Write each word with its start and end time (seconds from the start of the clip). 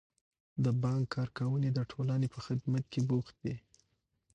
د 0.63 0.65
بانک 0.83 1.03
کارکوونکي 1.15 1.71
د 1.73 1.79
ټولنې 1.91 2.27
په 2.33 2.39
خدمت 2.45 2.83
کې 2.91 3.01
بوخت 3.09 3.35
دي. 3.45 3.55